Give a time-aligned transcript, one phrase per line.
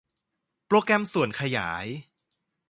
[0.67, 1.85] โปรแกรมส่วนขยาย